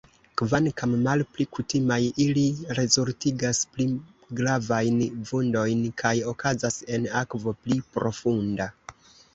Kvankam 0.41 0.93
malpli 1.07 1.45
kutimaj, 1.57 1.99
ili 2.25 2.45
rezultigas 2.79 3.61
pli 3.75 3.87
gravajn 4.41 4.99
vundojn 5.33 5.85
kaj 6.05 6.17
okazas 6.35 6.81
en 6.99 7.09
akvo 7.25 7.57
pli 7.63 7.81
profunda. 7.95 8.71